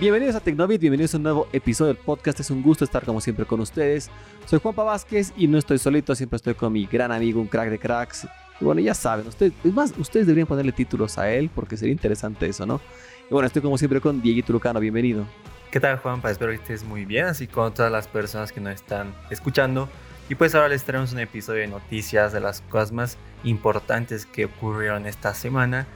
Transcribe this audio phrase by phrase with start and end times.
[0.00, 2.38] Bienvenidos a Tecnovit, bienvenidos a un nuevo episodio del podcast.
[2.38, 4.08] Es un gusto estar como siempre con ustedes.
[4.46, 7.68] Soy Juanpa Vázquez y no estoy solito, siempre estoy con mi gran amigo, un crack
[7.68, 8.28] de cracks.
[8.60, 11.90] Y bueno, ya saben, ustedes, es más, ustedes deberían ponerle títulos a él porque sería
[11.90, 12.80] interesante eso, ¿no?
[13.28, 15.26] Y bueno, estoy como siempre con Dieguito Lucano, bienvenido.
[15.72, 16.30] ¿Qué tal Juanpa?
[16.30, 19.88] Espero que estés muy bien, así como todas las personas que nos están escuchando.
[20.28, 24.44] Y pues ahora les traemos un episodio de noticias de las cosas más importantes que
[24.44, 25.88] ocurrieron esta semana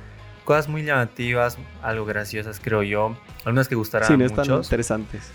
[0.45, 5.31] cosas muy llamativas, algo graciosas creo yo, algunas que gustarán sí, no están interesantes.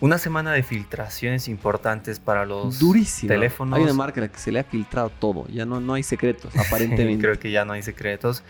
[0.00, 2.78] Una semana de filtraciones importantes para los
[3.26, 3.76] teléfonos.
[3.76, 7.22] Hay una marca que se le ha filtrado todo, ya no, no hay secretos, aparentemente.
[7.22, 8.42] creo que ya no hay secretos.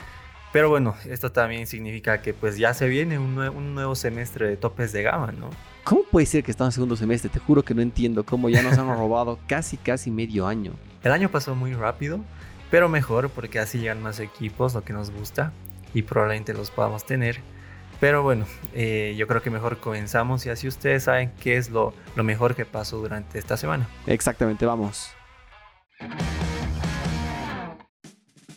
[0.52, 4.57] Pero bueno, esto también significa que pues ya se viene un, un, nuevo semestre de
[4.57, 5.51] topes de gama, ¿no?
[5.85, 7.30] ¿Cómo puede ser que estamos en segundo semestre?
[7.30, 10.73] Te juro que no entiendo cómo ya nos han robado casi, casi medio año.
[11.05, 12.21] El año pasó muy rápido,
[12.69, 15.52] pero mejor porque así llegan más equipos, lo que nos gusta
[15.95, 17.41] y probablemente los podamos tener.
[18.01, 21.93] Pero bueno, eh, yo creo que mejor comenzamos y así ustedes saben qué es lo,
[22.16, 23.88] lo mejor que pasó durante esta semana.
[24.07, 25.11] Exactamente, vamos.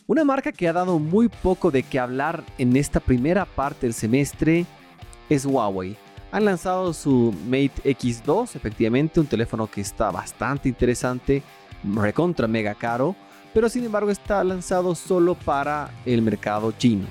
[0.06, 3.94] Una marca que ha dado muy poco de qué hablar en esta primera parte del
[3.94, 4.66] semestre
[5.28, 5.96] es Huawei.
[6.30, 11.42] Han lanzado su Mate X2, efectivamente, un teléfono que está bastante interesante,
[11.94, 13.14] recontra mega caro,
[13.54, 17.06] pero sin embargo está lanzado solo para el mercado chino.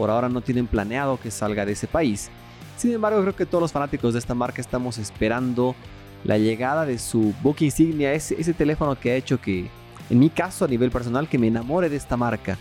[0.00, 2.30] Por ahora no tienen planeado que salga de ese país.
[2.78, 5.76] Sin embargo, creo que todos los fanáticos de esta marca estamos esperando
[6.24, 9.68] la llegada de su book insignia, ese, ese teléfono que ha hecho que,
[10.08, 12.56] en mi caso a nivel personal, que me enamore de esta marca.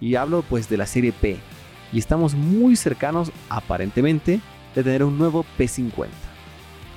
[0.00, 1.36] Y hablo pues de la serie P.
[1.92, 4.40] Y estamos muy cercanos, aparentemente,
[4.74, 6.08] de tener un nuevo P50.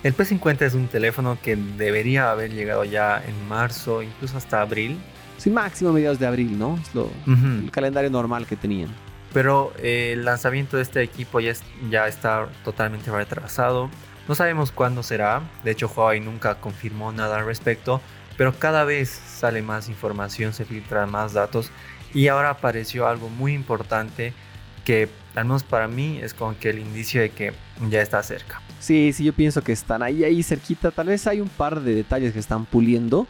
[0.01, 4.97] El P50 es un teléfono que debería haber llegado ya en marzo, incluso hasta abril.
[5.37, 6.79] Sí, máximo mediados de abril, ¿no?
[6.81, 8.89] Es lo, el calendario normal que tenían.
[9.33, 11.53] Pero eh, el lanzamiento de este equipo ya,
[11.89, 13.89] ya está totalmente retrasado.
[14.27, 15.41] No sabemos cuándo será.
[15.63, 17.99] De hecho, Huawei nunca confirmó nada al respecto.
[18.37, 21.71] Pero cada vez sale más información, se filtran más datos.
[22.13, 24.33] Y ahora apareció algo muy importante
[24.85, 27.53] que, al menos para mí, es como que el indicio de que
[27.89, 28.61] ya está cerca.
[28.79, 30.91] Sí, sí, yo pienso que están ahí, ahí cerquita.
[30.91, 33.27] Tal vez hay un par de detalles que están puliendo.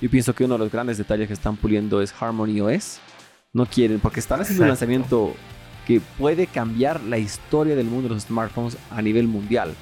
[0.00, 3.00] Yo pienso que uno de los grandes detalles que están puliendo es Harmony OS
[3.52, 5.34] no quieren, porque están haciendo un lanzamiento
[5.86, 9.74] que puede cambiar la historia del mundo de los smartphones a nivel mundial.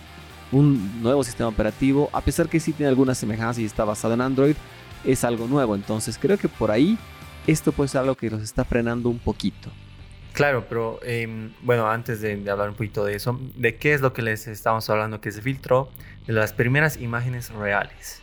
[0.53, 4.21] Un nuevo sistema operativo, a pesar que sí tiene algunas semejanzas y está basado en
[4.21, 4.57] Android,
[5.05, 5.75] es algo nuevo.
[5.75, 6.99] Entonces creo que por ahí
[7.47, 9.71] esto puede ser algo que los está frenando un poquito.
[10.33, 14.13] Claro, pero em, bueno, antes de, hablar un poquito de eso, ¿de qué es lo
[14.13, 15.91] que les estamos hablando que se filtró?
[16.27, 18.23] De las primeras imágenes reales.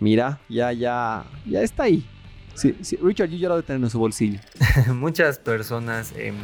[0.00, 2.06] Mira, ya, ya, ya está ahí.
[2.54, 4.40] Sí, Richard yo ya lo de tener en su bolsillo.
[4.94, 6.34] Muchas personas, em,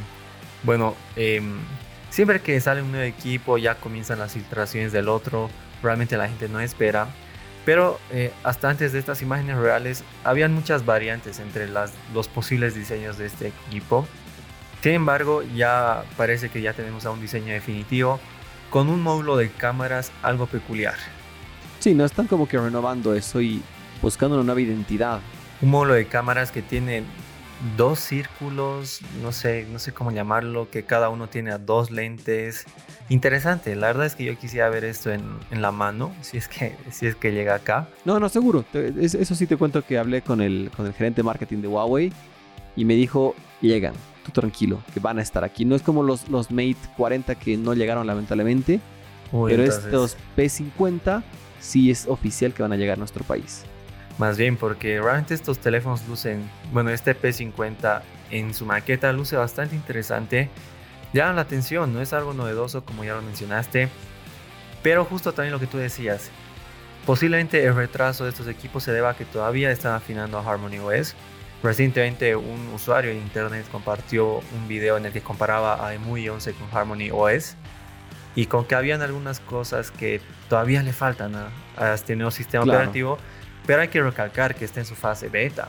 [0.65, 1.59] bueno, em,
[2.11, 5.51] siempre que sale un nuevo equipo ya comienzan las filtraciones del otro.
[5.83, 7.09] Realmente la gente no espera.
[7.65, 12.75] Pero eh, hasta antes de estas imágenes reales, habían muchas variantes entre las, los posibles
[12.75, 14.07] diseños de este equipo.
[14.83, 18.21] Sin embargo, ya parece que ya tenemos a un diseño definitivo
[18.69, 20.97] con un módulo de cámaras algo peculiar.
[21.79, 23.63] Sí, no están como que renovando eso y
[24.03, 25.21] buscando una nueva identidad
[25.65, 27.05] un módulo de cámaras que tiene
[27.77, 32.67] dos círculos, no sé, no sé cómo llamarlo, que cada uno tiene dos lentes.
[33.09, 36.77] Interesante, la verdad es que yo quisiera ver esto en, la mano, si es, que,
[36.91, 37.89] si es que llega acá.
[38.05, 38.65] No, no, seguro.
[38.73, 42.13] Eso sí te cuento que hablé con el, con el gerente de marketing de Huawei
[42.77, 43.95] y me dijo, llegan,
[44.25, 45.65] tú tranquilo, que van a estar aquí.
[45.65, 48.81] No es como los, los Mate 40 que no llegaron lamentablemente,
[49.31, 51.23] pero estos P50
[51.61, 53.65] sí es oficial que van a llegar a nuestro país.
[54.19, 59.75] Más bien porque realmente estos teléfonos lucen, bueno, este P50 en su maqueta luce bastante
[59.75, 60.51] interesante.
[61.13, 63.89] Llama la atención, no es algo novedoso como ya lo mencionaste.
[64.83, 66.31] Pero justo también lo que tú decías,
[67.07, 70.79] posiblemente el retraso de estos equipos se deba a que todavía están afinando a Harmony
[70.79, 71.15] OS.
[71.63, 76.53] Recientemente un usuario en internet compartió un video en el que comparaba a EMUI 11
[76.53, 77.57] con Harmony OS
[78.37, 83.19] y con que habían algunas cosas que todavía le faltan a, este nuevo sistema operativo
[83.67, 85.69] pero hay que recalcar que está en su fase beta.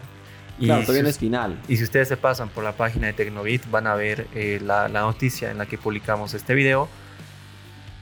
[0.58, 1.60] Y claro, todavía no es final.
[1.68, 4.88] Y si ustedes se pasan por la página de Tecnobit, van a ver eh, la,
[4.88, 6.88] la, noticia en la que publicamos este video.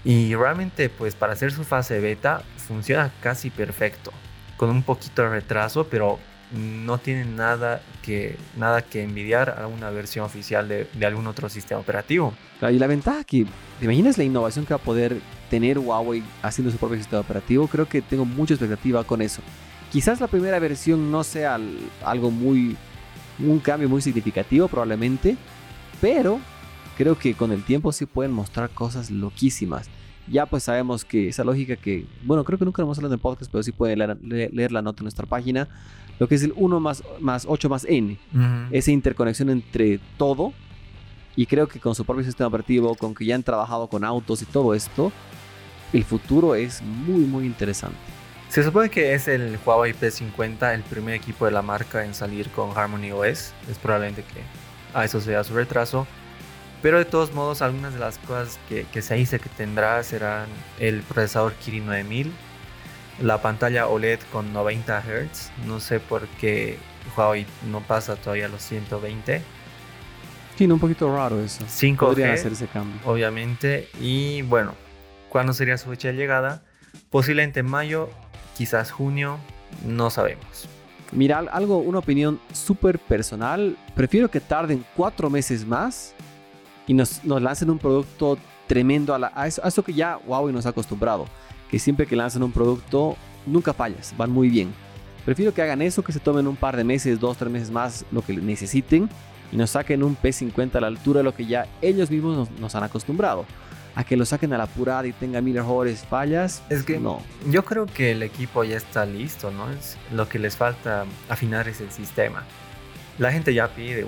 [0.05, 4.11] Y realmente, pues para hacer su fase beta, funciona casi perfecto.
[4.57, 6.19] Con un poquito de retraso, pero
[6.53, 11.49] no tiene nada que, nada que envidiar a una versión oficial de, de algún otro
[11.49, 12.33] sistema operativo.
[12.61, 13.45] y la ventaja que,
[13.79, 15.19] ¿te imaginas la innovación que va a poder
[15.49, 17.67] tener Huawei haciendo su propio sistema operativo?
[17.67, 19.41] Creo que tengo mucha expectativa con eso.
[19.93, 21.59] Quizás la primera versión no sea
[22.03, 22.75] algo muy,
[23.37, 25.37] un cambio muy significativo probablemente,
[26.01, 26.39] pero
[26.97, 29.87] creo que con el tiempo sí pueden mostrar cosas loquísimas.
[30.27, 33.19] ya pues sabemos que esa lógica que, bueno, creo que nunca lo hemos hablado en
[33.19, 34.17] el podcast, pero sí pueden leer,
[34.51, 35.67] leer, la nota en nuestra página,
[36.17, 38.17] lo que es el 1 más, más 8 más n,
[38.71, 40.53] esa interconexión entre todo,
[41.35, 44.41] y creo que con su propio sistema operativo, con que ya han trabajado con autos
[44.41, 45.11] y todo esto,
[45.91, 48.22] el futuro es muy, muy interesante.
[48.53, 52.51] Se supone que es el Huawei P50 el primer equipo de la marca en salir
[52.51, 53.51] con Harmony OS.
[53.67, 54.41] Es probablemente que
[54.93, 56.05] a eso sea su retraso.
[56.83, 60.45] Pero de todos modos, algunas de las cosas que, se dice que tendrá serán
[60.79, 62.31] el procesador Kirin 9000,
[63.23, 65.51] la pantalla OLED con 90 Hz.
[65.65, 66.77] No sé por qué
[67.17, 69.41] Huawei no pasa todavía los 120.
[70.59, 71.65] Sí, un poquito raro eso.
[71.65, 73.01] 5G, Podría hacer ese cambio.
[73.03, 73.89] Obviamente.
[73.99, 74.75] Y bueno,
[75.29, 76.61] ¿cuándo sería su fecha de llegada?
[77.09, 78.11] Posiblemente en mayo,
[78.57, 79.37] quizás junio,
[79.85, 80.67] no sabemos.
[81.11, 83.77] Mira, algo, una opinión súper personal.
[83.95, 86.13] Prefiero que tarden cuatro meses más
[86.87, 91.25] y nos, nos lancen un producto tremendo a, eso, que ya Huawei nos ha acostumbrado.
[91.69, 93.15] Que siempre que lanzan un producto,
[93.45, 94.73] nunca fallas, van muy bien.
[95.25, 98.05] Prefiero que hagan eso, que se tomen un par de meses, dos, tres meses más,
[98.11, 99.09] lo que necesiten
[99.51, 102.75] y nos saquen un P50 a la altura de lo que ya ellos mismos nos,
[102.75, 103.45] han acostumbrado.
[103.95, 106.63] A que lo saquen a la apurada y tenga mil errores, fallas.
[106.69, 107.21] Es que no.
[107.49, 109.69] Yo creo que el equipo ya está listo, ¿no?
[109.71, 112.43] Es, lo que les falta afinar es el sistema
[113.19, 114.05] la gente ya pide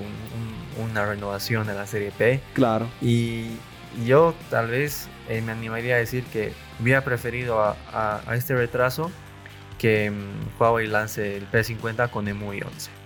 [0.83, 2.41] una renovación de la serie P.
[2.53, 2.87] Claro.
[3.01, 3.45] Y
[4.05, 9.11] yo tal vez eh, me animaría a decir que hubiera preferido a, este retraso
[9.77, 13.05] que mm, Huawei lance el P50 con EMUI 11.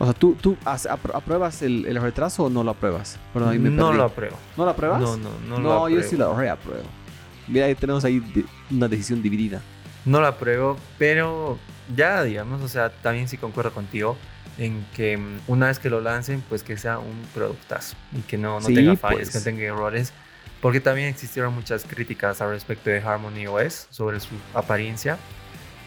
[0.00, 3.18] O sea, ¿tú, tú apruebas el, retraso o no lo apruebas?
[3.34, 4.36] no lo apruebo.
[4.56, 4.98] ¿No lo apruebas?
[4.98, 6.00] No, no, no, no lo apruebo.
[6.00, 6.88] yo sí lo reapruebo.
[7.46, 8.22] Mira, ahí tenemos ahí
[8.70, 9.60] una decisión dividida.
[10.06, 11.58] No lo apruebo, pero
[11.94, 14.16] ya, digamos, o sea, también sí concuerdo contigo
[14.56, 18.38] en que mm, una vez que lo lancen, pues que sea un productazo y que
[18.38, 19.44] no, no tenga fallas, que pues.
[19.44, 20.14] tenga errores.
[20.62, 25.18] Porque también existieron muchas críticas al respecto de Harmony OS sobre su apariencia.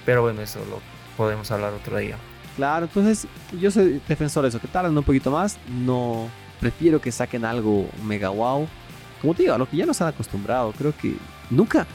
[0.05, 0.81] Pero bueno, eso lo
[1.17, 2.17] podemos hablar otro día.
[2.55, 3.27] Claro, entonces
[3.59, 5.57] yo soy defensor de eso, que tarden un poquito más.
[5.85, 6.27] No
[6.59, 8.67] prefiero que saquen algo mega wow.
[9.21, 10.71] Como te digo, a lo que ya nos han acostumbrado.
[10.77, 11.15] Creo que
[11.49, 11.87] nunca,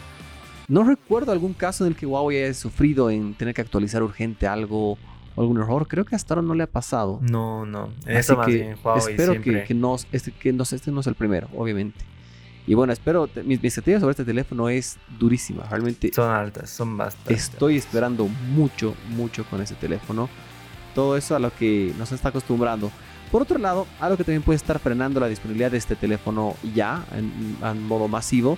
[0.67, 4.47] no recuerdo algún caso en el que Huawei haya sufrido en tener que actualizar urgente
[4.47, 4.97] algo
[5.37, 5.87] algún error.
[5.87, 7.19] Creo que hasta ahora no le ha pasado.
[7.21, 7.93] No, no.
[8.05, 11.47] Más bien, Huawei espero que, que, no, este, que no, este no es el primero,
[11.55, 11.99] obviamente.
[12.67, 16.11] Y bueno, espero, mis, expectativas sobre este teléfono es durísima, realmente.
[16.13, 17.33] Son altas, son bastante.
[17.33, 20.29] Estoy esperando mucho, mucho con ese teléfono.
[20.93, 22.91] Todo eso a lo que nos está acostumbrando.
[23.31, 27.05] Por otro lado, algo que también puede estar frenando la disponibilidad de este teléfono ya
[27.15, 28.57] en, en modo masivo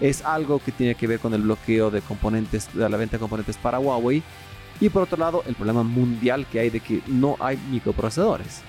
[0.00, 3.20] es algo que tiene que ver con el bloqueo de componentes, de la venta de
[3.20, 4.22] componentes para Huawei
[4.80, 8.60] y por otro lado, el problema mundial que hay de que no hay microprocesadores.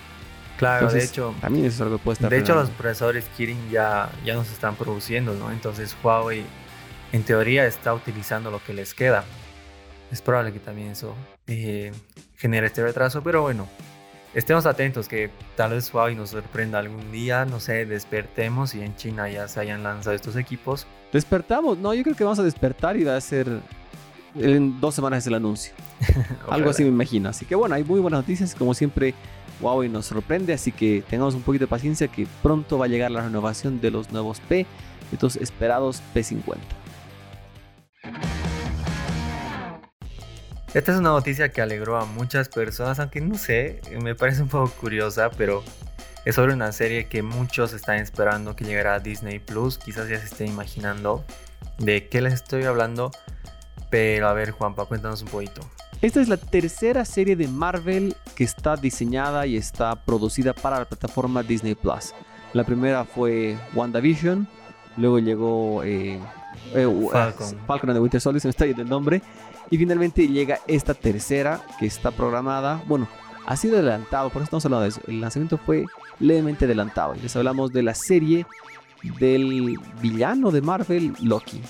[0.57, 2.29] Claro, de hecho, también eso es algo que puede estar.
[2.29, 5.51] De hecho, los procesadores Kirin ya, ya no se están produciendo, ¿no?
[5.51, 6.43] Entonces, Huawei,
[7.11, 9.23] en teoría, está utilizando lo que les queda.
[10.11, 11.13] Es probable que también eso
[11.47, 11.91] eh,
[12.37, 13.67] genere este retraso, pero bueno,
[14.33, 18.95] estemos atentos que tal vez Huawei nos sorprenda algún día, no sé, despertemos y en
[18.95, 20.87] China ya se hayan lanzado estos equipos.
[21.11, 23.47] Despertamos, no, yo creo que vamos a despertar y va a ser
[24.35, 25.73] en dos semanas es el anuncio.
[26.49, 27.29] Algo así me imagino.
[27.29, 28.53] Así que bueno, hay muy buenas noticias.
[28.55, 29.13] Como siempre,
[29.61, 30.53] Huawei nos sorprende.
[30.53, 33.91] Así que tengamos un poquito de paciencia que pronto va a llegar la renovación de
[33.91, 34.65] los nuevos P,
[35.11, 36.57] estos esperados P50.
[40.77, 44.47] Esta es una noticia que alegró a muchas personas, aunque no sé, me parece un
[44.47, 45.63] poco curiosa, pero
[46.23, 49.79] es sobre una serie que muchos están esperando que llegara a Disney Plus.
[49.79, 51.25] Quizás ya se estén imaginando
[51.79, 53.09] de qué les estoy hablando.
[53.89, 55.61] Pero a ver, Juanpa, cuéntanos un poquito.
[56.03, 60.85] Esta es la tercera serie de Marvel que está diseñada y está producida para la
[60.85, 62.13] plataforma Disney Plus.
[62.53, 64.47] La primera fue WandaVision,
[64.95, 66.19] luego llegó eh,
[66.75, 67.57] eh, Falcon.
[67.65, 69.23] Falcon and the Winter Soldier, se me está yendo el nombre.
[69.69, 72.81] Y finalmente llega esta tercera que está programada.
[72.87, 73.07] Bueno,
[73.45, 75.01] ha sido adelantado, por eso estamos hablando de eso.
[75.07, 75.85] El lanzamiento fue
[76.19, 77.15] levemente adelantado.
[77.15, 78.45] Les hablamos de la serie
[79.19, 81.61] del villano de Marvel, Loki.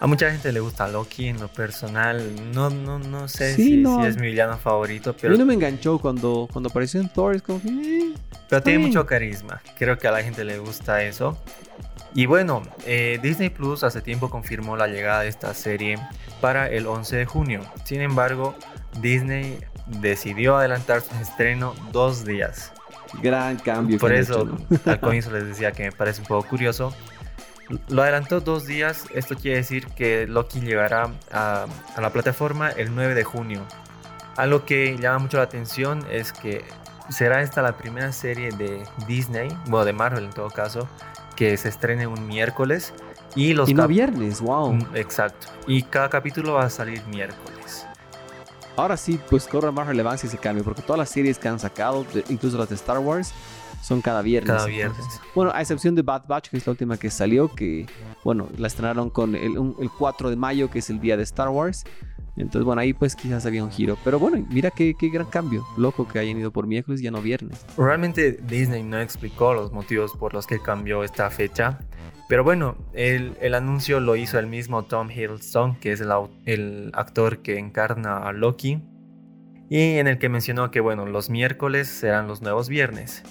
[0.00, 2.52] A mucha gente le gusta Loki en lo personal.
[2.52, 5.32] No, no, no sé si, es mi villano favorito, pero.
[5.32, 7.40] A mí no me enganchó cuando, cuando apareció en Thor.
[7.40, 8.12] como eh,
[8.48, 9.62] pero tiene mucho carisma.
[9.78, 11.38] Creo que a la gente le gusta eso.
[12.14, 15.96] Y bueno, eh, Disney Plus hace tiempo confirmó la llegada de esta serie
[16.40, 17.60] para el 11 de junio.
[17.84, 18.54] Sin embargo,
[19.00, 22.72] Disney decidió adelantar su estreno dos días.
[23.22, 23.98] Gran cambio.
[23.98, 24.46] Por eso,
[24.84, 26.94] al comienzo les decía que me parece un poco curioso.
[27.88, 31.66] Lo adelantó dos días, esto quiere decir que Loki llegará a,
[31.98, 33.62] la plataforma el 9 de junio.
[34.36, 36.64] Algo que llama mucho la atención es que
[37.08, 40.88] será esta la primera serie de Disney, bueno de Marvel en todo caso,
[41.34, 42.92] que se estrene un miércoles
[43.34, 44.72] y los Y no viernes, wow.
[44.74, 45.48] Mm, Exacto.
[45.66, 47.86] Y cada capítulo va a salir miércoles.
[48.76, 52.06] Ahora sí, pues cobra más relevancia ese cambio, porque todas las series que han sacado,
[52.30, 53.32] incluso las de Star Wars,
[53.82, 54.54] son cada viernes.
[54.54, 54.96] Cada viernes.
[54.98, 57.86] Entonces, bueno, a excepción de Bad Batch, que es la última que salió, que,
[58.24, 61.22] bueno, la estrenaron con el, un- el 4 de mayo, que es el día de
[61.24, 61.84] Star Wars.
[62.36, 63.98] Entonces, bueno, ahí pues quizás había un giro.
[64.04, 65.66] Pero bueno, mira qué, qué gran cambio.
[65.76, 67.64] Loco que hayan ido por miércoles y ya no viernes.
[67.76, 71.80] Realmente Disney no explicó los motivos por los que cambió esta fecha.
[72.28, 76.10] Pero bueno, el, el anuncio lo hizo el mismo Tom Hiddleston, que es el,
[76.46, 78.82] el actor que encarna a Loki.
[79.68, 83.22] Y en el que mencionó que bueno, los miércoles serán los nuevos viernes.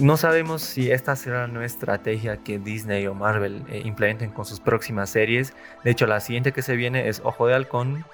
[0.00, 4.46] No sabemos si esta será la nueva estrategia que Disney o Marvel eh, implementen con
[4.46, 5.52] sus próximas series.
[5.84, 8.06] De hecho, la siguiente que se viene es Ojo de Halcón.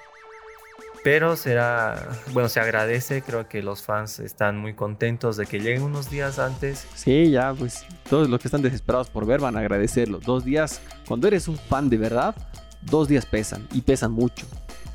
[1.01, 5.83] Pero será, bueno, se agradece, creo que los fans están muy contentos de que lleguen
[5.83, 6.85] unos días antes.
[6.93, 10.19] Sí, ya, pues todos los que están desesperados por ver van a agradecerlo.
[10.19, 12.35] Dos días, cuando eres un fan de verdad,
[12.81, 14.45] dos días pesan y pesan mucho.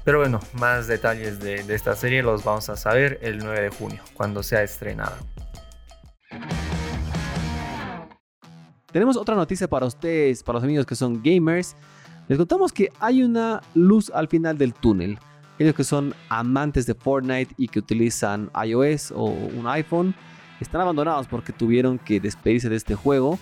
[0.04, 3.70] Pero bueno, más detalles de, de esta serie los vamos a saber el 9 de
[3.70, 5.16] junio, cuando sea estrenada.
[8.92, 11.76] Tenemos otra noticia para ustedes, para los amigos que son gamers.
[12.28, 15.18] Les contamos que hay una luz al final del túnel.
[15.54, 20.14] Aquellos que son amantes de Fortnite y que utilizan iOS o un iPhone
[20.60, 23.38] están abandonados porque tuvieron que despedirse de este juego.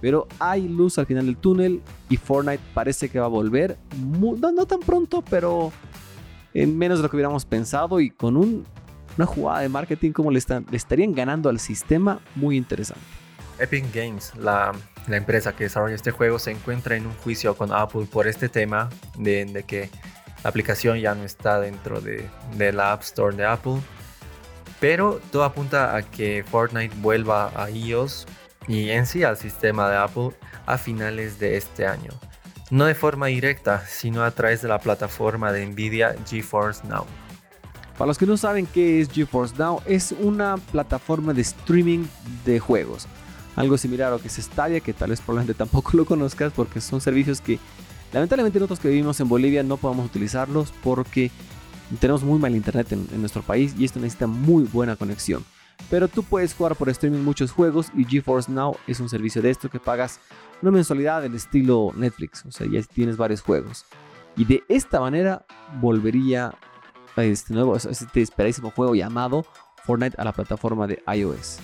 [0.00, 3.76] Pero hay luz al final del túnel y Fortnite parece que va a volver.
[3.98, 5.72] no, tan pronto, pero
[6.54, 8.64] en menos de lo que hubiéramos pensado y con un-
[9.16, 10.38] una jugada de marketing como le
[10.72, 13.04] estarían ganando al sistema muy interesante.
[13.60, 14.72] Epic Games, la,
[15.08, 18.88] empresa que desarrolla este juego, se encuentra en un juicio con Apple por este tema
[19.18, 19.90] de, de que
[20.42, 23.80] la aplicación ya no está dentro de, de la App Store de Apple.
[24.78, 28.26] Pero todo apunta a que Fortnite vuelva a iOS
[28.66, 30.30] y en sí al sistema de Apple
[30.66, 32.10] a finales de este año.
[32.70, 37.04] No de forma directa, sino a través de la plataforma de Nvidia GeForce Now.
[37.98, 42.06] Para los que no saben qué es GeForce Now, es una plataforma de streaming
[42.46, 43.06] de juegos.
[43.60, 46.80] Algo similar a lo que es Stadia, que tal vez probablemente tampoco lo conozcas porque
[46.80, 47.58] son servicios que
[48.12, 51.30] lamentablemente nosotros que vivimos en Bolivia no podemos utilizarlos porque
[52.00, 55.44] tenemos muy mal internet en, en nuestro país y esto necesita muy buena conexión.
[55.88, 59.50] Pero tú puedes jugar por streaming muchos juegos y GeForce Now es un servicio de
[59.50, 60.20] esto que pagas
[60.62, 63.86] una mensualidad del estilo Netflix, o sea, ya tienes varios juegos.
[64.36, 65.44] Y de esta manera
[65.80, 66.54] volvería
[67.16, 69.44] a este nuevo, este esperadísimo juego llamado
[69.84, 71.58] Fortnite a la plataforma de iOS.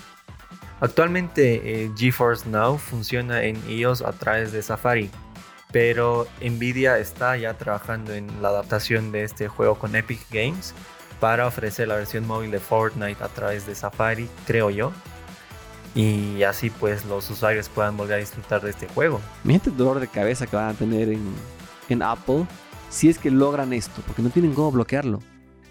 [0.81, 5.11] Actualmente eh, GeForce Now funciona en iOS a través de Safari,
[5.73, 10.75] pero Nvidia está ya trabajando en la adaptación de este juego con Epic Games
[11.19, 14.93] para ofrecer la versión móvil de Fortnite a través de Safari, creo yo.
[15.95, 19.19] Y así pues los usuarios puedan volver a disfrutar de este juego.
[19.45, 21.25] Imagínate el dolor de cabeza que van a tener en,
[21.89, 22.47] en Apple
[22.91, 25.21] si es que logran esto, porque no tienen cómo bloquearlo.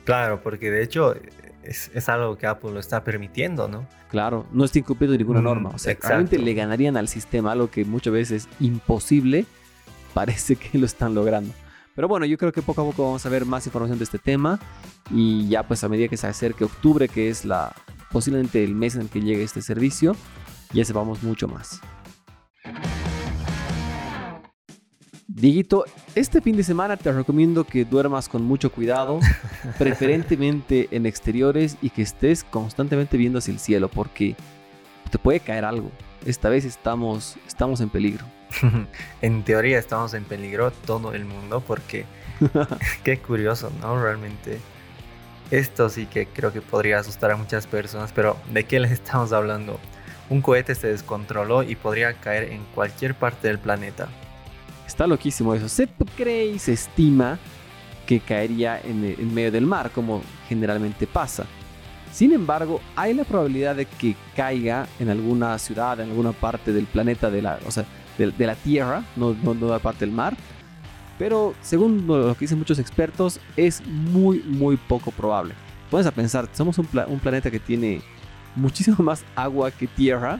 [0.04, 1.16] Claro, porque de hecho
[1.66, 3.86] es, es algo que Apple lo está permitiendo, ¿no?
[4.10, 5.70] Claro, no está incumpliendo ninguna Mm, norma.
[5.74, 6.10] O sea, exacto.
[6.10, 9.46] realmente le ganarían al sistema algo que muchas veces es imposible.
[10.14, 11.54] Parece que lo están logrando.
[11.96, 14.20] Pero bueno, yo creo que poco a poco vamos a ver más información de este
[14.20, 14.60] tema.
[15.12, 17.74] Y ya pues a medida que se acerque octubre, que es la
[18.12, 20.16] posiblemente el mes en el que llegue este servicio,
[20.74, 21.82] ya sepamos mucho más.
[25.28, 29.20] Diguito, este fin de semana te recomiendo que duermas con mucho cuidado,
[29.80, 34.36] preferentemente en exteriores y que estés constantemente viendo hacia el cielo porque
[35.10, 35.92] te puede caer algo.
[36.26, 38.24] Esta vez estamos, estamos en peligro.
[39.22, 42.06] en teoría estamos en peligro todo el mundo porque
[43.04, 44.00] qué curioso, ¿no?
[44.00, 44.60] Realmente
[45.50, 49.34] esto sí que creo que podría asustar a muchas personas, pero ¿de qué les estamos
[49.34, 49.80] hablando?
[50.30, 54.08] Un cohete se descontroló y podría caer en cualquier parte del planeta.
[54.86, 55.68] Está loquísimo eso.
[55.68, 57.40] Se cree y se estima
[58.06, 61.46] que caería en, medio del mar, como generalmente pasa.
[62.12, 66.86] Sin embargo, hay la probabilidad de que caiga en alguna ciudad, en alguna parte del
[66.86, 67.86] planeta, de la, o sea,
[68.18, 70.38] de, la Tierra, no, no, de la parte del mar.
[71.18, 75.56] Pero según lo que dicen muchos expertos, es muy, muy poco probable.
[75.90, 78.02] Puedes a pensar, somos un, un planeta que tiene
[78.56, 80.40] muchísimo más agua que tierra,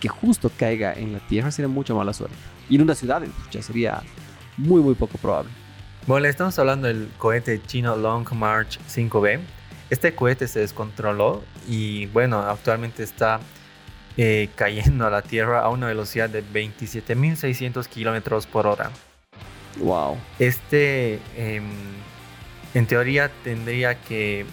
[0.00, 2.36] que justo caiga en la Tierra sería mucha mala suerte.
[2.68, 4.02] Y en una ciudad ya sería
[4.56, 5.50] muy, muy poco probable.
[6.06, 9.40] Bueno, le estamos hablando del cohete chino Long March 5B.
[9.90, 13.40] Este cohete se descontroló y bueno, actualmente está
[14.16, 18.90] eh, cayendo a la Tierra a una velocidad de 27.600 kilómetros por hora.
[19.78, 20.18] Wow.
[20.38, 21.64] Este, em,
[22.74, 24.44] en teoría, tendría que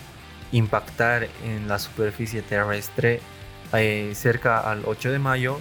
[0.51, 3.19] impactar en la superficie terrestre
[3.73, 5.59] eh, cerca al 8 de mayo,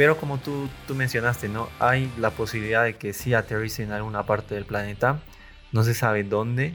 [0.00, 1.68] Pero como tú, tú mencionaste, ¿no?
[1.78, 5.20] Hay la posibilidad de que sí aterrice en alguna parte del planeta.
[5.72, 6.72] No se sabe dónde,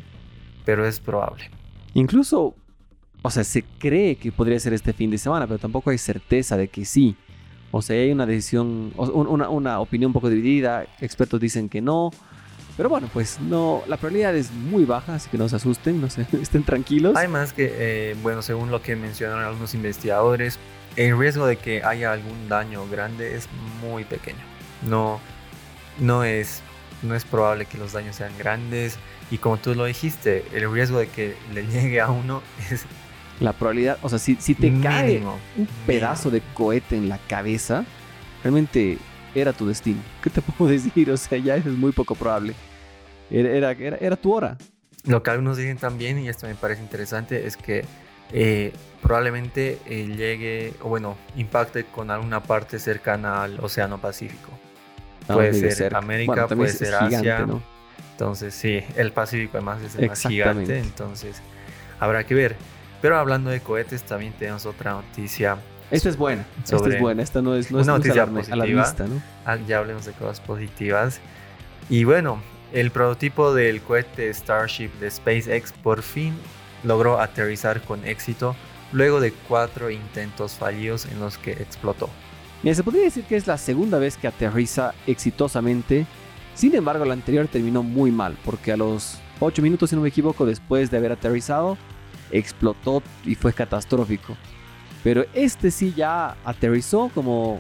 [0.64, 1.50] pero es probable.
[1.96, 2.54] Incluso,
[3.24, 6.56] o sea, se cree que podría ser este fin de semana, pero tampoco hay certeza
[6.56, 7.16] de que sí.
[7.72, 10.86] O sea, hay una decisión, una, una opinión un poco dividida.
[11.02, 12.12] Expertos dicen que no.
[12.78, 16.12] Pero bueno, pues no, la probabilidad es muy baja, así que no se asusten, no
[16.12, 17.16] se, estén tranquilos.
[17.16, 20.60] Además que, eh, bueno, según lo que mencionaron algunos investigadores,
[20.96, 23.48] el riesgo de que haya algún daño grande es
[23.82, 24.40] muy pequeño.
[24.88, 25.20] No,
[26.00, 26.62] no es,
[27.02, 28.98] no es probable que los daños sean grandes.
[29.32, 32.86] Y como tú lo dijiste, el riesgo de que le llegue a uno es...
[33.42, 35.22] La probabilidad, o sea, si, si te cae
[35.58, 37.84] un pedazo de cohete en la cabeza,
[38.42, 38.98] realmente
[39.34, 40.02] era tu destino.
[40.24, 41.12] ¿Qué te puedo decir?
[41.12, 42.54] O sea, ya es muy poco probable.
[43.30, 44.58] Era, era, era, tu hora.
[45.04, 47.84] Lo que algunos dicen también, y esto me parece interesante, es que
[48.32, 54.52] eh, probablemente eh, llegue, o bueno, impacte con alguna parte cercana al Océano Pacífico.
[55.28, 57.46] Puede ser América, puede ser Asia.
[58.12, 61.42] Entonces, sí, el Pacífico además es el más gigante, entonces
[62.00, 62.56] habrá que ver.
[63.02, 65.58] Pero hablando de cohetes, también tenemos otra noticia
[65.92, 66.46] esta es buena.
[66.64, 67.22] Esta es buena.
[67.22, 69.22] Esta no es, no una noticia a la vista, ¿no?
[69.46, 71.20] Ah, ya hablemos de cosas positivas.
[71.90, 72.42] Y bueno,
[72.74, 76.34] el prototipo del cohete Starship de SpaceX por fin
[76.86, 78.56] logró aterrizar con éxito
[78.92, 82.10] luego de cuatro intentos fallidos en los que explotó.
[82.64, 86.06] Mira, se podría decir que es la segunda vez que aterriza exitosamente.
[86.54, 90.10] Sin embargo, la anterior terminó muy mal, porque a los 8 minutos, si no me
[90.10, 91.78] equivoco, después de haber aterrizado,
[92.32, 94.38] explotó y fue catastrófico.
[95.04, 97.60] Pero este sí ya aterrizó como,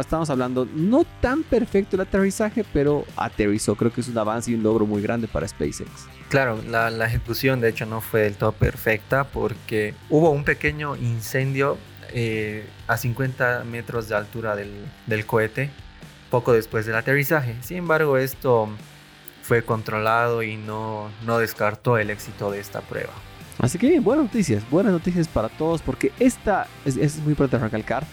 [0.00, 3.74] estamos hablando, no tan perfecto el aterrizaje, pero aterrizó.
[3.76, 5.90] Creo que es un avance y un logro muy grande para SpaceX.
[6.28, 11.78] Claro, la, ejecución de hecho no fue del todo perfecta porque hubo un pequeño incendio
[12.12, 14.72] eh, a 50 metros de altura del,
[15.06, 15.70] del cohete
[16.30, 17.56] poco después del aterrizaje.
[17.62, 18.68] Sin embargo, esto
[19.42, 23.12] fue controlado y no, no descartó el éxito de esta prueba.
[23.58, 28.06] Así que buenas noticias, buenas noticias para todos porque esta es, muy importante recalcar,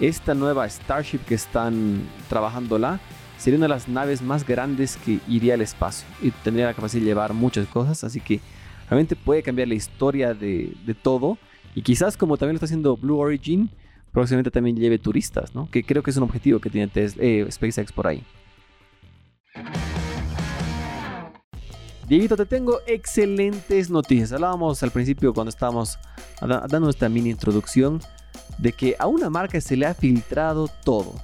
[0.00, 3.00] esta nueva Starship que están trabajándola
[3.36, 7.02] sería una de las naves más grandes que iría al espacio y tendría la capacidad
[7.02, 8.40] de llevar muchas cosas, así que
[8.88, 11.38] realmente puede cambiar la historia de, todo
[11.74, 13.70] y quizás como también lo está haciendo Blue Origin,
[14.12, 15.68] próximamente también lleve turistas, ¿no?
[15.70, 18.24] Que creo que es un objetivo que tiene eh, SpaceX por ahí.
[22.08, 24.32] Dieguito, te tengo excelentes noticias.
[24.32, 25.98] Hablábamos al principio cuando estábamos
[26.40, 28.00] dando esta mini introducción
[28.56, 31.14] de que a una marca se le ha filtrado todo.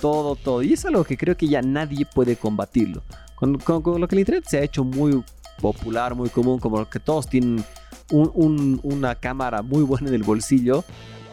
[0.00, 0.62] Todo, todo.
[0.62, 3.02] Y es algo que creo que ya nadie puede combatirlo.
[3.34, 5.22] Con, lo que el Internet se ha hecho muy
[5.60, 7.64] popular, muy común, como que todos tienen
[8.10, 10.84] una cámara muy buena en el bolsillo.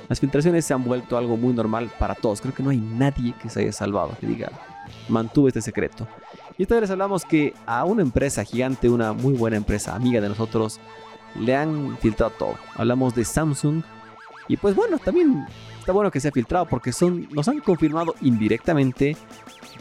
[0.08, 2.42] Las filtraciones se han vuelto algo muy normal para todos.
[2.42, 4.52] Creo que no hay nadie que se haya salvado, que diga,
[5.08, 6.08] mantuve este secreto.
[6.58, 10.30] Y esta vez hablamos que a una empresa gigante, una muy buena empresa amiga de
[10.30, 10.80] nosotros,
[11.36, 12.56] le han filtrado todo.
[12.76, 13.84] Hablamos de Samsung.
[14.50, 15.46] Y pues bueno, también
[15.80, 19.16] está bueno que se ha filtrado porque son, nos han confirmado indirectamente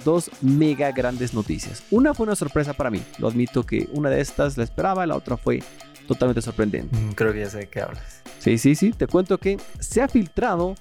[0.05, 1.83] dos mega grandes noticias.
[1.91, 3.03] Una fue una sorpresa para mí.
[3.19, 5.63] Lo admito que una de estas la esperaba, la otra fue
[6.07, 6.95] totalmente sorprendente.
[6.97, 8.23] Mm, creo que ya sé de qué hablas.
[8.39, 8.93] Sí, sí, sí.
[8.93, 10.75] Te cuento que se ha filtrado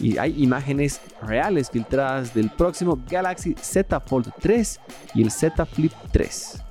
[0.00, 4.80] y hay imágenes reales filtradas del próximo Galaxy Z Fold 3
[5.14, 6.62] y el Z Flip 3.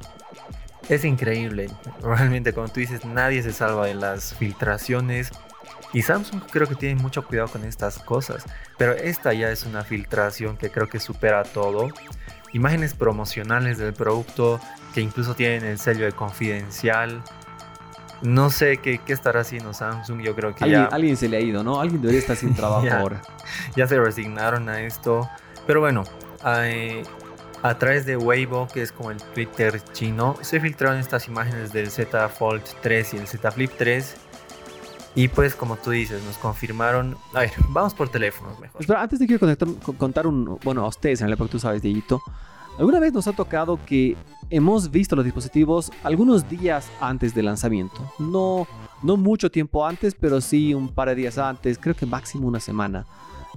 [0.89, 1.67] Es increíble,
[2.01, 5.31] realmente como tú dices, nadie se salva de las filtraciones
[5.95, 8.43] y Samsung creo que tiene mucho cuidado con estas cosas,
[8.77, 11.87] pero esta ya es una filtración que creo que supera todo.
[12.51, 14.59] Imágenes promocionales del producto
[14.93, 17.23] que incluso tienen el sello de confidencial,
[18.21, 20.21] no sé qué, estará haciendo Samsung.
[20.21, 20.87] Yo creo que ¿Alguien, ya.
[20.87, 21.79] Alguien se le ha ido, ¿no?
[21.79, 23.21] Alguien debería estar sin trabajo ahora.
[23.77, 25.29] Ya se resignaron a esto.
[25.65, 26.03] Pero bueno,
[26.41, 31.89] a través de Weibo, que es como el Twitter chino, se filtraron estas imágenes del
[31.89, 34.15] Z Fold 3 y el Z Flip 3.
[35.15, 37.15] Y pues, como tú dices, nos confirmaron.
[37.33, 38.85] A ver, vamos por teléfonos mejor.
[38.85, 39.57] Pero antes de quiero
[39.97, 40.59] contar un.
[40.63, 42.21] Bueno, a ustedes en el época tú sabes, Dieguito.
[42.77, 44.17] Alguna vez nos ha tocado que
[44.49, 47.95] hemos visto los dispositivos algunos días antes del lanzamiento.
[48.19, 48.67] No,
[49.01, 52.59] no mucho tiempo antes, pero sí un par de días antes, creo que máximo una
[52.59, 53.05] semana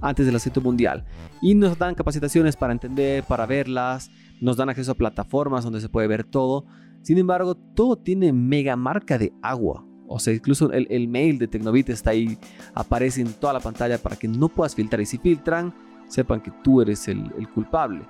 [0.01, 1.05] antes del lanzamiento mundial.
[1.41, 5.89] Y nos dan capacitaciones para entender, para verlas, nos dan acceso a plataformas donde se
[5.89, 6.65] puede ver todo.
[7.01, 9.85] Sin embargo, todo tiene mega marca de agua.
[10.09, 12.37] O sea, incluso el, mail de Tecnobit está ahí,
[12.73, 15.01] aparece en toda la pantalla para que no puedas filtrar.
[15.01, 15.73] Y si filtran,
[16.07, 18.01] sepan que tú eres el culpable.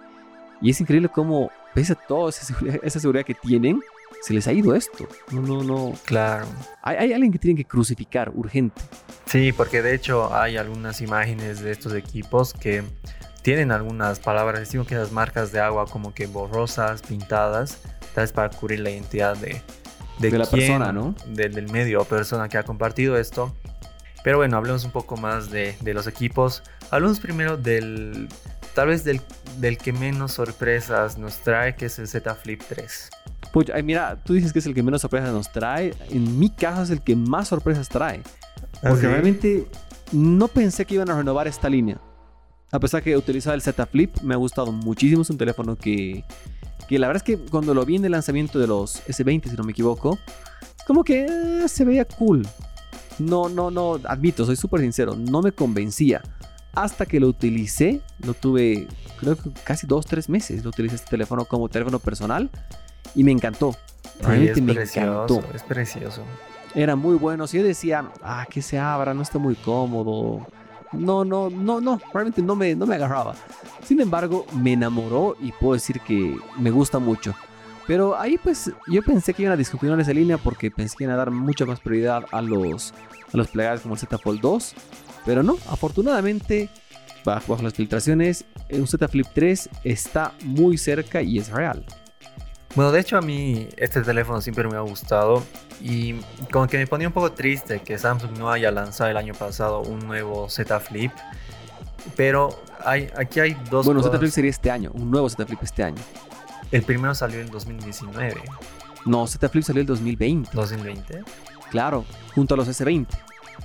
[0.62, 3.82] Y es increíble cómo, pese a toda esa seguridad, que tienen,
[4.22, 5.08] se les ha ido esto.
[5.32, 5.94] No, no, no.
[6.06, 6.46] Claro.
[6.82, 8.82] Hay, hay alguien que tienen que crucificar urgente.
[9.26, 12.84] Sí, porque de hecho hay algunas imágenes de estos equipos que
[13.42, 17.80] tienen algunas palabras, digo que las marcas de agua como que borrosas, pintadas,
[18.14, 19.62] tal vez para cubrir la identidad de,
[20.20, 21.16] De la persona, ¿no?
[21.28, 23.56] del, del medio o persona que ha compartido esto.
[24.24, 26.62] Pero bueno, hablemos un poco más de, de los equipos.
[26.92, 28.28] Hablemos primero del,
[28.76, 29.22] tal vez del,
[29.60, 33.10] del que menos sorpresas nos trae, que es el Z Flip 3.
[33.54, 35.94] Pucha, ay, mira, tú dices que es el que menos sorpresas nos trae.
[36.10, 38.22] En mi caso es el que más sorpresas trae.
[38.82, 39.68] Porque realmente
[40.12, 42.00] no pensé que iban a renovar esta línea.
[42.72, 45.24] A pesar que he utilizado el Z Flip, me ha gustado muchísimo.
[45.24, 46.24] Es un teléfono que,
[46.88, 49.56] que la verdad es que cuando lo vi en el lanzamiento de los S20, si
[49.56, 50.20] no me equivoco,
[50.86, 52.48] como que eh, se veía cool.
[53.18, 56.22] No, no, no, admito, soy súper sincero, no me convencía.
[56.74, 58.88] Hasta que lo utilicé, lo tuve,
[59.20, 60.64] creo que casi dos, tres meses.
[60.64, 62.50] Lo utilicé este teléfono como teléfono personal
[63.16, 63.76] y me encantó.
[64.22, 65.56] Realmente me precioso, encantó.
[65.56, 66.24] es precioso.
[66.76, 67.48] Era muy bueno.
[67.48, 70.46] Si yo decía, ah, que se abra, no está muy cómodo.
[70.92, 73.36] No, no, no, no, realmente no me, no me agarraba.
[73.84, 77.36] Sin embargo, me enamoró y puedo decir que me gusta mucho.
[77.86, 81.16] Pero ahí pues yo pensé que iban a discontinuar esa línea porque pensé que iban
[81.16, 82.94] a dar mucha más prioridad a los,
[83.34, 84.76] a los plegables como el Z Fold 2.
[85.26, 86.70] Pero no, afortunadamente,
[87.26, 91.86] bajo las filtraciones, un Z Flip 3 está muy cerca y es real.
[92.76, 95.44] Bueno, de hecho a mí este teléfono siempre me ha gustado
[95.82, 96.14] y
[96.52, 99.82] como que me ponía un poco triste que Samsung no haya lanzado el año pasado
[99.82, 101.12] un nuevo Z Flip.
[102.16, 104.12] Pero hay, aquí hay dos Bueno, cosas.
[104.14, 106.02] Z Flip sería este año, un nuevo Z Flip este año.
[106.72, 108.36] El primero salió en 2019,
[109.06, 110.52] No, Z Flip salió el 2020.
[110.54, 111.24] 2020.
[111.72, 112.06] Claro,
[112.36, 113.08] junto a los S20.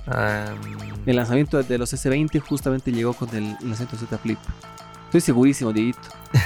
[0.07, 0.57] Am,
[1.05, 4.39] El lanzamiento de los S20 justamente llegó con el lanzamiento Z Flip.
[5.05, 5.99] Estoy segurísimo, Dieguito.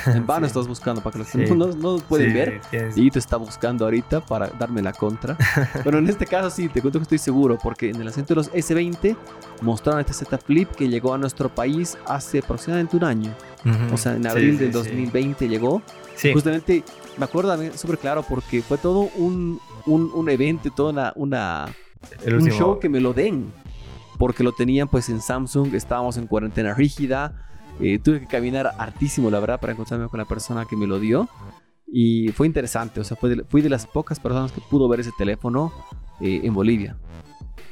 [0.06, 0.50] En vano Sí.
[0.50, 1.38] estás buscando para que los Sí.
[1.56, 2.62] no, no pueden sí, ver.
[2.94, 5.36] Dieguito está buscando ahorita para darme la contra.
[5.84, 8.36] Pero en este caso sí, te cuento que estoy seguro, porque en el lanzamiento de
[8.36, 9.16] los S20
[9.62, 13.34] mostraron este Z Flip que llegó a nuestro país hace aproximadamente un año.
[13.92, 14.74] O sea, en abril del sí.
[14.74, 15.82] 2020 llegó.
[16.16, 16.84] Sí, Justamente,
[17.18, 21.66] me acuerdo súper claro porque fue todo un, un, un evento, toda una, una,
[22.24, 22.58] el un último.
[22.58, 23.52] show que me lo den.
[24.18, 27.49] Porque lo tenían pues en Samsung, estábamos en cuarentena rígida.
[27.80, 31.00] Eh, tuve que caminar hartísimo, la verdad, para encontrarme con la persona que me lo
[31.00, 31.28] dio.
[31.92, 35.00] Y fue interesante, o sea, fue de- fui de las pocas personas que pudo ver
[35.00, 35.72] ese teléfono
[36.22, 36.98] eh, en Bolivia.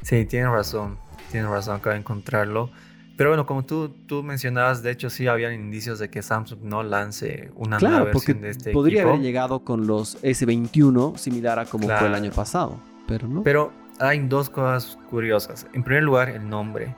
[0.02, 0.98] Sí, tienes razón.
[1.32, 2.70] Tienes razón, acabo de encontrarlo.
[3.17, 6.84] Pero bueno, como tú, tú mencionabas, de hecho sí habían indicios de que Samsung no
[6.84, 9.10] lance una Claro, nueva versión de este podría equipo.
[9.10, 12.15] haber llegado con los S21, similar a como fue el Claro.
[12.15, 13.41] año pasado, pero no.
[13.43, 15.65] Pero hay dos cosas curiosas.
[15.74, 16.96] En primer lugar, el nombre.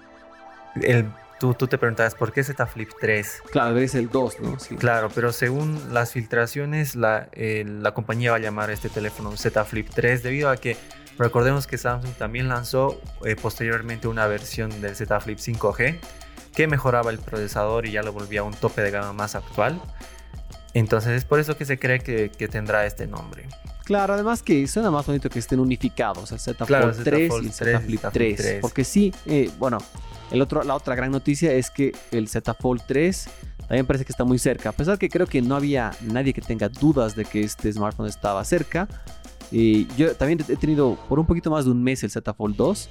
[0.81, 1.05] El,
[1.39, 3.43] tú, tú te preguntabas, ¿por qué Z Flip 3?
[3.51, 4.59] Claro, es el 2, ¿no?
[4.59, 4.75] Sí.
[4.75, 9.35] Claro, pero según las filtraciones, la, eh, la compañía va a llamar a este teléfono
[9.35, 10.77] Z Flip 3 debido a que
[11.17, 15.99] recordemos que Samsung también lanzó eh, posteriormente una versión del Z Flip 5G
[16.55, 19.81] que mejoraba el procesador y ya lo volvía a un tope de gama más actual.
[20.73, 23.47] Entonces es por eso que se cree que, que tendrá este nombre.
[23.89, 27.09] Claro, además que suena más bonito que estén unificados, el Z Claro, Fold el Z
[27.09, 28.37] 3 Fold y el 3 Z Flip Z Flip 3.
[28.37, 28.61] 3.
[28.61, 29.79] Porque sí, eh, bueno,
[30.29, 33.27] el otro, la otra gran noticia es que el Z Fold 3
[33.67, 34.69] también parece que está muy cerca.
[34.69, 38.07] A pesar que creo que no había nadie que tenga dudas de que este smartphone
[38.07, 38.87] estaba cerca.
[39.51, 42.55] Y yo también he tenido por un poquito más de un mes el Z Fold
[42.57, 42.89] 2.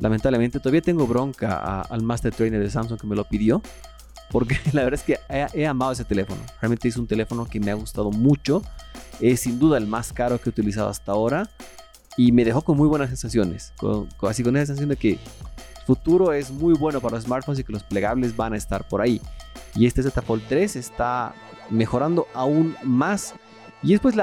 [0.00, 3.62] Lamentablemente todavía tengo bronca a- al Master Trainer de Samsung que me lo pidió.
[4.34, 5.20] Porque la verdad es que
[5.54, 6.40] he, amado ese teléfono.
[6.60, 8.62] Realmente es un teléfono que me ha gustado mucho.
[9.20, 11.48] Es sin duda el más caro que he utilizado hasta ahora.
[12.16, 13.72] Y me dejó con muy buenas sensaciones.
[14.22, 15.18] Así con esa sensación de que el
[15.86, 19.02] futuro es muy bueno para los smartphones y que los plegables van a estar por
[19.02, 19.20] ahí.
[19.76, 21.32] Y este Z Fold 3 está
[21.70, 23.34] mejorando aún más.
[23.84, 24.16] Y después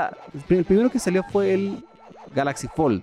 [0.50, 1.86] el primero que salió fue el
[2.36, 3.02] Galaxy Fold.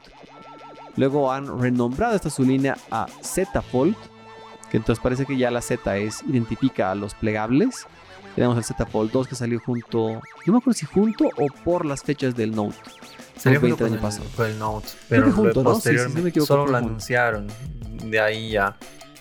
[0.97, 3.97] Luego han renombrado esta su línea a Z Fold.
[4.71, 7.87] Que entonces parece que ya la Z es, identifica a los plegables.
[8.35, 11.85] Tenemos el Z Fold 2 que salió junto, no me acuerdo si junto o por
[11.85, 12.77] las fechas del Note.
[13.37, 14.27] Salió junto 20 el con año el, pasado.
[14.37, 15.75] con el Note, Creo pero que junto, ¿no?
[15.75, 17.47] Sí, sí, sí, posteriormente me solo lo anunciaron.
[18.05, 18.77] De ahí ya,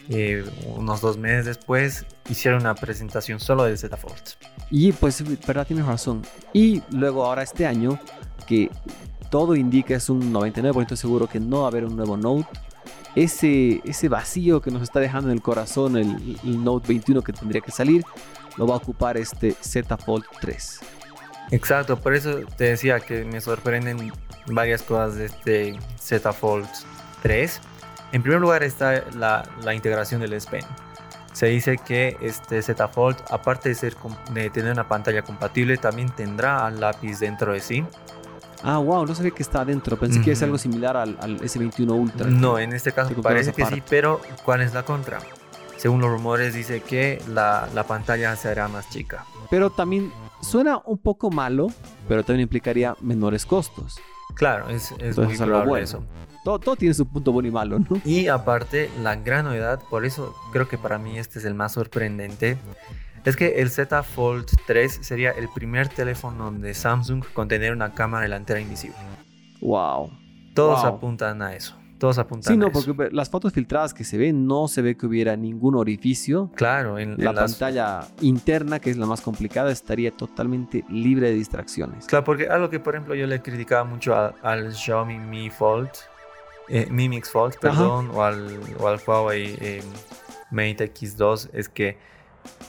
[0.10, 4.15] eh, unos dos meses después, hicieron una presentación solo del Z Fold.
[4.69, 6.21] Y pues, verdad, tienes razón.
[6.53, 7.99] Y luego ahora este año,
[8.45, 8.69] que
[9.29, 12.47] todo indica, es un 99% seguro que no va a haber un nuevo Note.
[13.17, 17.62] Ese, ese vacío que nos está dejando en el corazón el, Note 21 que tendría
[17.62, 18.03] que salir,
[18.58, 20.82] lo va a ocupar este Z Fold 3.
[21.49, 24.13] Exacto, por eso te decía que me sorprenden
[24.45, 26.67] varias cosas de este Z Fold
[27.23, 27.60] 3.
[28.12, 30.47] En primer lugar está la, la integración del S.
[31.34, 33.95] Se dice que este Z Fold, aparte de, ser,
[34.53, 37.84] tener una pantalla compatible, también tendrá al lápiz dentro de sí.
[38.63, 39.98] Ah, wow, no sabía que está adentro.
[39.98, 42.28] Pensé que es algo similar al, al S21 Ultra.
[42.28, 45.20] No, en este caso parece que sí, pero ¿cuál es la contra?
[45.78, 49.26] Según los rumores dice que la, la pantalla se hará más chica.
[49.52, 51.67] Pero también suena un poco malo,
[52.08, 54.00] pero también implicaría menores costos.
[54.34, 55.84] Claro, es, es Entonces muy es algo probable bueno.
[55.84, 56.04] eso.
[56.43, 58.02] Todo, todo tiene su punto bueno y malo, ¿no?
[58.06, 61.74] Y aparte, la gran novedad, por eso creo que para mí este es el más
[61.74, 62.58] sorprendente,
[63.29, 67.93] es que el Z Fold 3 sería el primer teléfono de Samsung con tener una
[67.93, 68.97] cámara delantera invisible.
[69.61, 70.11] Wow.
[70.53, 70.95] Todos Wow.
[70.95, 71.75] apuntan a eso.
[71.99, 72.93] Todos apuntan Sí, no, a eso.
[72.95, 76.51] porque las fotos filtradas que se ven no se ve que hubiera ningún orificio.
[76.55, 81.29] Claro, en, La en las- pantalla interna, que es la más complicada, estaría totalmente libre
[81.29, 82.05] de distracciones.
[82.05, 85.89] Claro, porque algo que por ejemplo yo le criticaba mucho a- al Xiaomi Mi Fold,
[86.69, 89.81] eh, Mi Mix Fold, perdón, o al, o al Huawei eh,
[90.51, 91.97] Mate X2, es que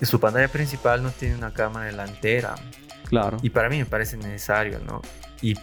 [0.03, 2.55] su pantalla principal no tiene una cámara delantera.
[3.09, 3.39] Claro.
[3.43, 5.01] Y para mí me parece necesario, ¿no?
[5.41, 5.55] Y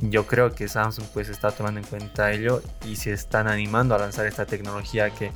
[0.00, 3.98] yo creo que Samsung pues está tomando en cuenta ello y se están animando a
[3.98, 5.32] lanzar esta tecnología que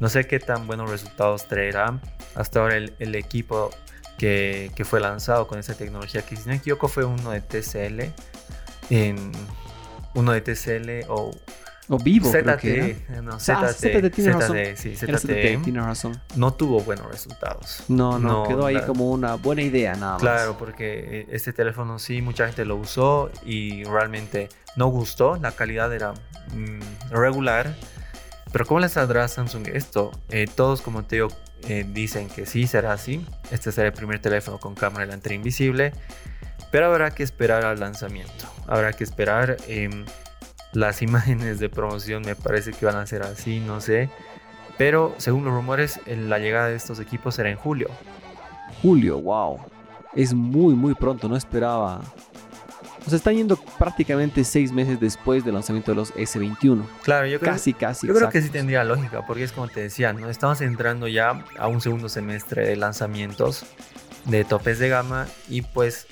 [0.00, 2.00] no sé qué tan buenos resultados traerá.
[2.34, 3.70] Hasta ahora el, el equipo
[4.18, 7.40] que, que fue lanzado con esta tecnología, que si no me equivoco fue uno de
[7.40, 8.12] TCL,
[8.90, 9.32] en,
[10.14, 11.30] uno de TCL o
[11.88, 13.22] O vivo, creo que era.
[13.22, 14.56] No, Ah, ZTE, ZTE, tiene razón.
[14.76, 16.20] Sí, ZTE, tiene razón.
[16.34, 17.84] no tuvo buenos resultados.
[17.88, 20.20] No, no, No, quedó ahí la- como una buena idea nada más.
[20.20, 25.36] Claro, porque eh, este teléfono sí, mucha gente lo usó y realmente no gustó.
[25.36, 26.12] La calidad era
[26.52, 27.74] mm, regular.
[28.52, 30.10] Pero ¿cómo le saldrá a Samsung esto?
[30.30, 31.28] Eh, todos, como te digo,
[31.68, 33.24] eh, dicen que sí será así.
[33.50, 35.92] Este será el primer teléfono con cámara delantera invisible.
[36.72, 38.46] Pero habrá que esperar al lanzamiento.
[38.66, 39.56] Habrá que esperar.
[39.68, 40.04] em,
[40.76, 44.10] las imágenes de promoción me parece que van a ser así, no sé.
[44.76, 47.88] Pero según los rumores, la llegada de estos equipos será en julio.
[48.82, 49.58] Julio, wow.
[50.14, 52.02] Es muy, muy pronto, no esperaba.
[53.06, 56.84] O sea, están yendo prácticamente seis meses después del lanzamiento de los S21.
[57.02, 58.06] Claro, yo creo Casi, casi.
[58.06, 60.28] Yo creo que sí tendría lógica, porque es como te decía, ¿no?
[60.28, 63.64] Estamos entrando ya a un segundo semestre de lanzamientos
[64.26, 66.06] de topes de gama y pues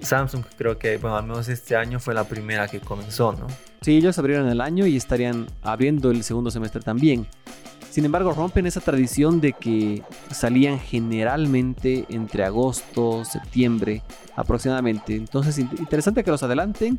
[0.00, 3.46] Samsung creo que, bueno, al menos este año fue la primera que comenzó, ¿no?
[3.80, 7.26] Sí, ellos abrieron el año y estarían abriendo el segundo semestre también.
[7.90, 14.02] Sin embargo, rompen esa tradición de que salían generalmente entre agosto, septiembre
[14.36, 15.16] aproximadamente.
[15.16, 16.98] Entonces, in- interesante que los adelanten.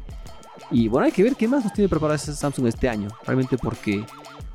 [0.72, 3.08] Y bueno, hay que ver qué más nos tiene preparado Samsung este año.
[3.26, 4.04] Realmente porque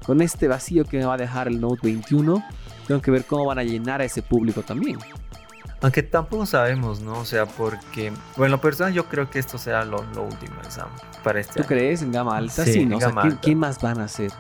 [0.05, 2.45] con este vacío que me va a dejar el Note 21,
[2.87, 4.99] tengo que ver cómo van a llenar a ese público también.
[5.85, 7.19] Aunque tampoco sabemos, ¿no?
[7.21, 10.99] O sea, porque, bueno, personal yo creo que esto será lo, lo último de Samsung
[11.23, 11.69] para este ¿Tú año.
[11.69, 12.65] crees en gama alta?
[12.65, 12.97] Sí, Sí, en ¿no?
[12.97, 14.33] O sea, gama ¿qué, más van a hacer?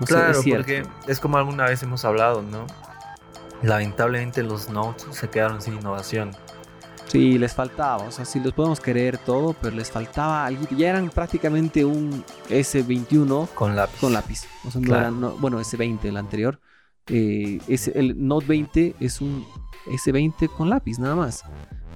[0.00, 2.66] No sé, Claro, es porque es como alguna vez hemos hablado, ¿no?
[3.62, 6.36] Lamentablemente los Notes se quedaron sin innovación.
[7.06, 10.66] Sí, les faltaba, o sea, sí los podemos querer todo, pero les faltaba algo.
[10.76, 13.98] Ya eran prácticamente un S21 Con lápiz.
[14.00, 14.42] con lápiz.
[14.66, 15.00] O sea, no Claro.
[15.02, 16.60] eran, no- bueno, S20 el anterior.
[17.08, 19.44] Eh, es, el Note 20 es un
[19.86, 21.44] S20 con lápiz, nada más.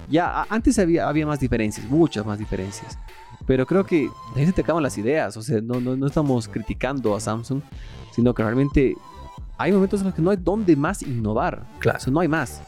[0.09, 2.97] Ya, antes había, había más diferencias, muchas más diferencias.
[3.45, 5.35] Pero creo que de ahí se te acaban las ideas.
[5.37, 7.61] O sea, no, no, no estamos criticando a Samsung,
[8.11, 8.95] sino que realmente
[9.57, 11.65] hay momentos en los que no hay dónde más innovar.
[11.79, 11.97] Claro.
[11.97, 12.61] O sea, no hay más.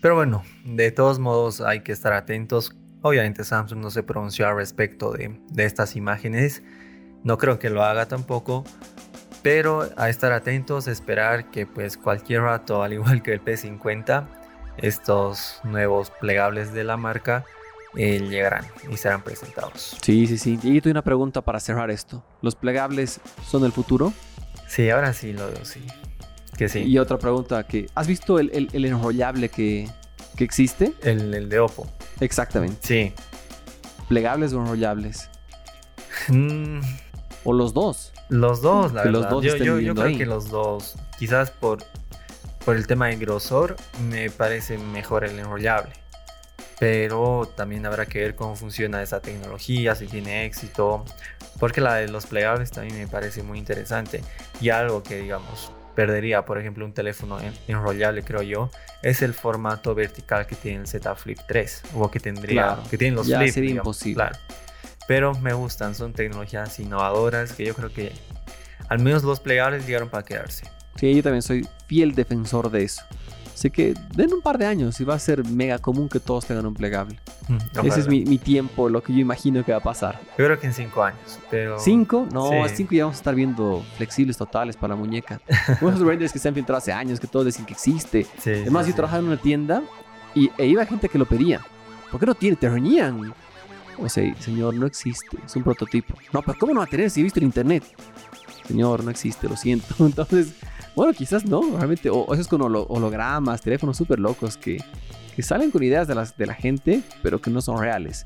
[0.00, 2.76] Pero bueno, de todos modos hay que estar atentos.
[3.02, 6.62] Obviamente Samsung no se pronunció al respecto de, de estas imágenes.
[7.24, 8.64] No creo que lo haga tampoco.
[9.42, 14.26] Pero a estar atentos, esperar que pues cualquier rato, al igual que el P50,
[14.76, 17.44] estos nuevos plegables de la marca
[17.96, 19.96] eh, llegarán y serán presentados.
[20.02, 20.58] Sí, sí, sí.
[20.62, 22.24] Y yo tengo una pregunta para cerrar esto.
[22.40, 24.12] ¿Los plegables son el futuro?
[24.68, 25.84] Sí, ahora sí lo veo, sí.
[26.56, 26.80] Que sí.
[26.84, 27.88] Y otra pregunta que...
[27.94, 29.88] ¿Has visto el, el- el enrollable que,
[30.36, 30.92] que existe?
[31.02, 31.86] El, el de Oppo.
[32.20, 32.78] Exactamente.
[32.82, 33.12] Sí.
[34.08, 35.28] ¿Plegables o enrollables?
[36.28, 36.80] Mm,
[37.44, 38.12] O los dos.
[38.32, 39.30] Los dos, la Que los verdad.
[39.36, 40.16] dos yo, creo ahí.
[40.16, 40.96] que los dos.
[41.18, 41.84] Quizás por,
[42.64, 43.76] por el tema de grosor,
[44.08, 45.92] me parece mejor el enrollable.
[46.80, 51.04] Pero también habrá que ver cómo funciona esa tecnología, si tiene éxito.
[51.60, 54.22] Porque la de los plegables también me parece muy interesante.
[54.60, 58.70] Y algo que, digamos, perdería, por ejemplo, un teléfono en- enrollable, creo yo,
[59.02, 61.82] es el formato vertical que tiene el Z Flip 3.
[61.94, 62.82] O que tendría, Claro.
[62.90, 63.52] que tienen los Ya Flip.
[63.52, 64.14] sería digamos, imposible.
[64.24, 64.38] Claro.
[65.08, 68.12] Pero me gustan, son tecnologías innovadoras que yo creo que
[68.88, 70.66] al menos los plegables llegaron para quedarse.
[70.96, 73.02] Sí, yo también soy fiel defensor de eso.
[73.54, 76.46] Así que den un par de años y va a ser mega común que todos
[76.46, 77.18] tengan un plegable.
[77.74, 78.08] Ese es Ojalá.
[78.08, 80.18] mi, mi tiempo, lo que yo imagino que va a pasar.
[80.38, 81.78] Yo creo que en cinco años, pero...
[81.78, 82.26] ¿Cinco?
[82.32, 82.56] No, Sí.
[82.56, 85.40] a cinco ya vamos a estar viendo flexibles totales para la muñeca.
[85.80, 88.26] Unos renders que se han filtrado hace años, que todos dicen que existe.
[88.38, 89.82] Sí, Además, sí, yo trabajaba en una tienda
[90.34, 91.60] y e iba gente que lo pedía.
[92.10, 92.56] ¿Por qué no tiene?
[92.56, 93.32] Te reñían.
[93.98, 96.14] O sea, señor, no existe, es un prototipo.
[96.32, 97.84] No, pero ¿cómo no va a tener si he visto en internet?
[98.66, 99.94] Señor, no existe, lo siento.
[100.06, 100.54] Entonces,
[100.94, 104.82] bueno, quizás no, realmente, o, eso es con hologramas, teléfonos súper locos que,
[105.34, 108.24] que, salen con ideas de, las, de la gente, pero que no son reales.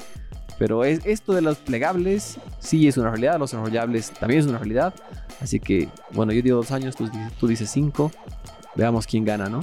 [0.58, 4.58] Pero es, esto de los plegables sí es una realidad, los enrollables también es una
[4.58, 4.94] realidad.
[5.40, 8.10] Así que, bueno, yo digo dos años, tú, tú dices cinco.
[8.74, 9.60] Veamos quién gana, ¿no?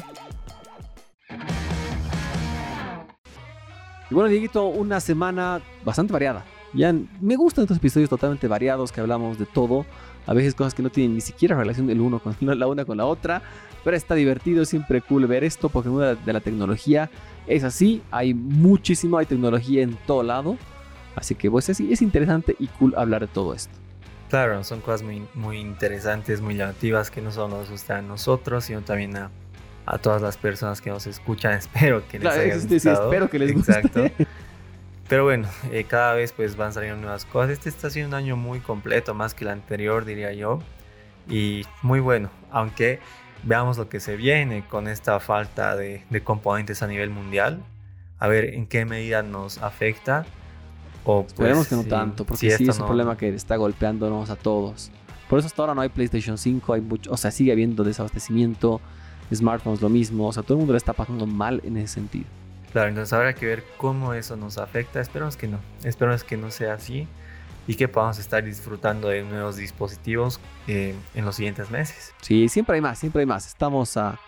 [4.13, 6.45] Y bueno, Dieguito, una semana bastante variada.
[6.71, 9.87] Ya me gustan estos episodios totalmente variados que hablamos de todo.
[10.27, 12.97] A veces cosas que no tienen ni siquiera relación el uno con la una con
[12.97, 13.41] la otra.
[13.83, 17.09] Pero está divertido, siempre cool ver esto porque mundo de la tecnología
[17.47, 18.03] es así.
[18.11, 20.57] Hay muchísimo, hay tecnología en todo lado.
[21.15, 23.73] Así que pues sí, es interesante y cool hablar de todo esto.
[24.29, 25.01] Claro, son cosas
[25.33, 29.31] muy interesantes, muy llamativas que no solo nos gustan a nosotros, sino también a
[29.85, 31.53] a todas las personas que nos escuchan.
[31.57, 33.03] Espero que les haya gustado.
[33.05, 33.71] espero que les guste.
[33.71, 34.25] Exacto.
[35.09, 37.51] Pero bueno, eh, cada vez pues van saliendo nuevas cosas.
[37.51, 40.59] Este está siendo un año muy completo, más que el anterior, diría yo.
[41.29, 42.99] Y muy bueno, aunque
[43.43, 47.61] veamos lo que se viene con esta falta de, componentes a nivel mundial.
[48.19, 50.25] A ver en qué medida nos afecta.
[51.03, 54.37] O, pues, Esperemos que no tanto, porque sí es un problema que está golpeándonos a
[54.37, 54.89] todos.
[55.29, 58.79] Por eso hasta ahora no hay PlayStation 5, hay mucho, o sea, sigue habiendo desabastecimiento
[59.33, 62.25] smartphones lo mismo, o sea, todo el mundo le está pasando mal en ese sentido.
[62.71, 66.49] Claro, entonces habrá que ver cómo eso nos afecta, esperemos que no, esperemos que no
[66.49, 67.07] sea así
[67.67, 72.13] y que podamos estar disfrutando de nuevos dispositivos eh, en los siguientes meses.
[72.21, 74.19] Sí, siempre hay más, siempre hay más, estamos a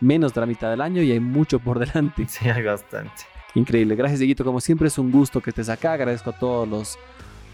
[0.00, 2.26] menos de la mitad del año y hay mucho por delante.
[2.28, 3.22] Sí, hay bastante.
[3.54, 6.98] Increíble, gracias Dieguito, como siempre es un gusto que estés acá, agradezco a todos los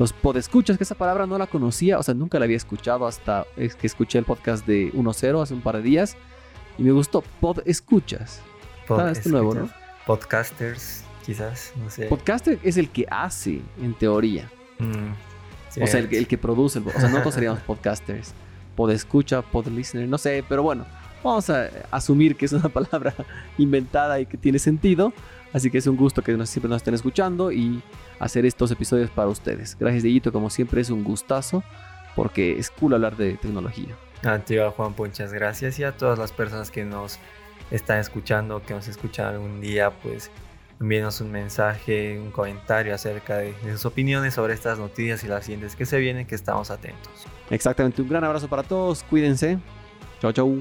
[0.00, 3.44] los podescuchas, que esa palabra no la conocía, o sea, nunca la había escuchado hasta
[3.55, 6.16] que escuché el podcast de 1.0 hace un par de días.
[6.81, 8.40] Y me gustó Pod Escuchas.
[8.88, 9.69] Pod este nuevo, ¿no?
[10.07, 12.07] Podcasters, quizás, no sé.
[12.07, 14.51] Podcaster es el que hace, en teoría.
[14.79, 15.12] Mm,
[15.83, 16.79] o sea, el, que produce.
[16.79, 18.33] o sea, nosotros seríamos podcasters.
[18.75, 20.87] Pod escucha, pod listener, no sé, pero bueno,
[21.23, 23.14] vamos a asumir que es una palabra
[23.59, 25.12] inventada y que tiene sentido.
[25.53, 27.83] Así que es un gusto que siempre nos estén escuchando y
[28.19, 29.77] hacer estos episodios para ustedes.
[29.79, 31.62] Gracias, Dieguito, como siempre es un gustazo
[32.16, 33.95] porque es cool hablar de tecnología.
[34.23, 37.19] A ti, Juan, muchas gracias y a todas las personas que nos
[37.71, 40.31] están escuchando, que nos escuchan algún día, pues
[40.79, 45.77] envíenos un mensaje, un comentario acerca de, sus opiniones sobre estas noticias y las siguientes
[45.77, 47.27] que se vienen, que estamos atentos.
[47.51, 49.59] Exactamente, un gran abrazo para todos, cuídense.
[50.21, 50.59] Chau, chau.